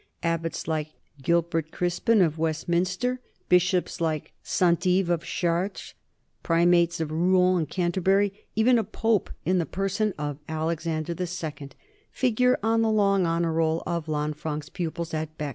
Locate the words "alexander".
10.49-11.13